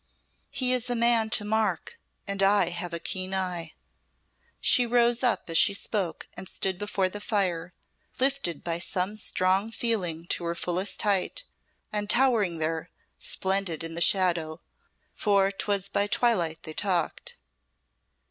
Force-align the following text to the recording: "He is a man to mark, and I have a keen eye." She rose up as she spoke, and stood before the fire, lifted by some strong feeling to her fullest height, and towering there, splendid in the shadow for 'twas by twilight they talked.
"He 0.49 0.73
is 0.73 0.89
a 0.89 0.95
man 0.95 1.29
to 1.29 1.45
mark, 1.45 1.99
and 2.27 2.41
I 2.41 2.69
have 2.69 2.91
a 2.91 2.97
keen 2.97 3.35
eye." 3.35 3.73
She 4.59 4.87
rose 4.87 5.21
up 5.21 5.47
as 5.47 5.59
she 5.59 5.75
spoke, 5.75 6.27
and 6.35 6.49
stood 6.49 6.79
before 6.79 7.07
the 7.07 7.19
fire, 7.21 7.75
lifted 8.19 8.63
by 8.63 8.79
some 8.79 9.15
strong 9.15 9.69
feeling 9.69 10.25
to 10.29 10.43
her 10.45 10.55
fullest 10.55 11.03
height, 11.03 11.43
and 11.93 12.09
towering 12.09 12.57
there, 12.57 12.89
splendid 13.19 13.83
in 13.83 13.93
the 13.93 14.01
shadow 14.01 14.59
for 15.13 15.51
'twas 15.51 15.87
by 15.87 16.07
twilight 16.07 16.63
they 16.63 16.73
talked. 16.73 17.35